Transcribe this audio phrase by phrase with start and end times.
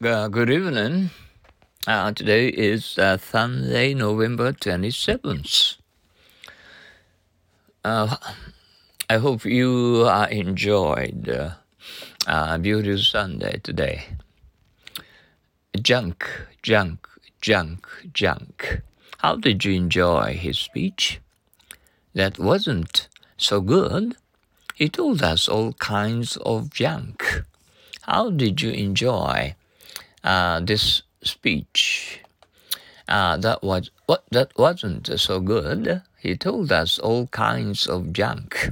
[0.00, 1.10] Uh, good evening.
[1.84, 5.78] Uh, today is uh, Sunday, November 27th.
[7.84, 8.14] Uh,
[9.10, 11.54] I hope you uh, enjoyed uh,
[12.28, 14.04] uh, Beauty Sunday today.
[15.82, 17.08] Junk, junk,
[17.40, 18.82] junk, junk.
[19.18, 21.18] How did you enjoy his speech?
[22.14, 24.14] That wasn't so good.
[24.76, 27.42] He told us all kinds of junk.
[28.02, 29.56] How did you enjoy
[30.22, 32.20] this speech?
[33.08, 36.02] Uh, that was what that wasn't so good.
[36.18, 38.70] He told us all kinds of junk.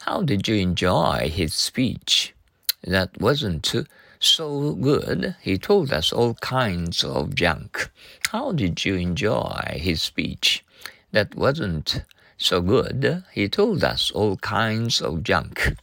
[0.00, 2.34] How did you enjoy his speech?
[2.82, 3.74] That wasn't
[4.20, 5.36] so good.
[5.40, 7.90] He told us all kinds of junk.
[8.30, 10.64] How did you enjoy his speech?
[11.12, 12.02] That wasn't
[12.36, 13.24] so good.
[13.32, 15.76] He told us all kinds of junk.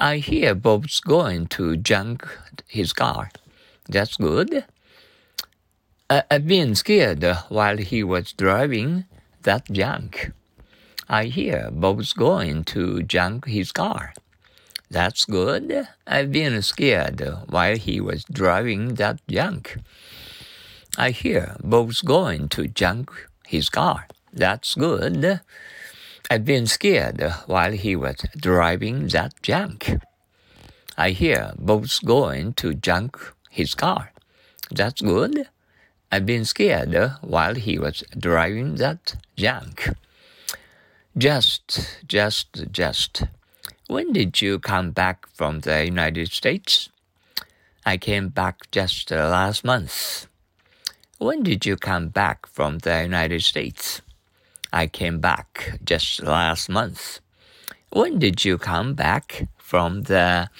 [0.00, 2.26] I hear Bob's going to junk
[2.66, 3.30] his car.
[3.88, 4.64] That's good.
[6.10, 9.06] I, I've been scared while he was driving
[9.42, 10.32] that junk.
[11.08, 14.12] I hear Bob's going to junk his car.
[14.90, 15.88] That's good.
[16.06, 19.78] I've been scared while he was driving that junk.
[20.98, 23.10] I hear Bob's going to junk
[23.46, 24.06] his car.
[24.32, 25.40] That's good.
[26.30, 29.98] I've been scared while he was driving that junk.
[30.96, 33.18] I hear Bob's going to junk
[33.50, 34.12] his car.
[34.70, 35.48] That's good.
[36.10, 39.90] I've been scared while he was driving that junk.
[41.16, 43.24] Just, just, just.
[43.88, 46.88] When did you come back from the United States?
[47.84, 50.26] I came back just last month.
[51.18, 54.02] When did you come back from the United States?
[54.72, 57.20] I came back just last month.
[57.90, 60.50] When did you come back from the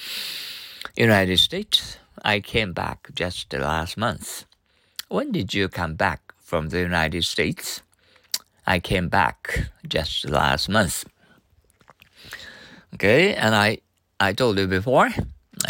[0.97, 1.99] United States?
[2.25, 4.45] I came back just last month.
[5.09, 7.83] When did you come back from the United States?
[8.67, 11.05] I came back just last month.
[12.95, 13.79] Okay, and I,
[14.21, 15.11] I told you before,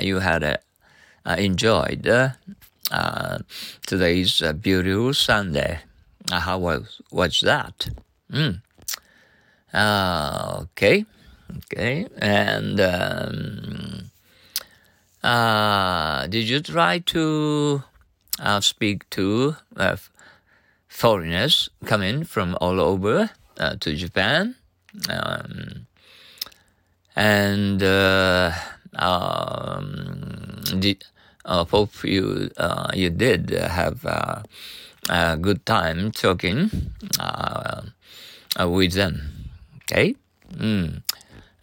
[0.01, 2.31] you had uh, enjoyed uh,
[2.91, 3.39] uh,
[3.87, 5.81] today's uh, beautiful Sunday.
[6.31, 7.91] Uh, how was was that?
[8.33, 8.61] Mm.
[9.75, 11.05] okay,
[11.57, 13.78] okay, and um,
[15.23, 17.83] uh, did you try to
[18.41, 19.97] uh, speak to uh,
[20.89, 24.55] foreigners coming from all over uh, to Japan?
[25.09, 25.87] Um,
[27.17, 28.53] and uh,
[28.95, 31.05] um, did,
[31.45, 34.45] uh, hope you uh, you did have a
[35.37, 36.71] good time talking
[38.61, 39.51] with them.
[39.83, 40.15] Okay.
[40.55, 41.03] Mm.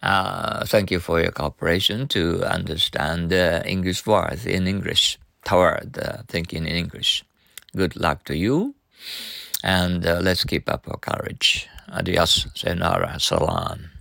[0.06, 6.22] Uh, thank you for your cooperation to understand uh, English words in English, toward uh,
[6.28, 7.24] thinking in English.
[7.74, 8.76] Good luck to you,
[9.64, 11.66] and let's keep up our courage.
[11.90, 13.95] Adios, sayonara, salam.